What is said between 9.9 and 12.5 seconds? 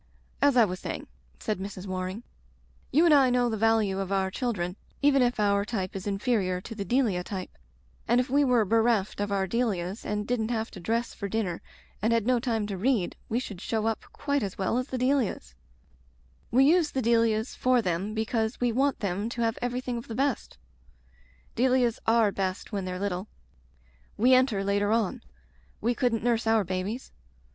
and didn't have to dress for dinner and had no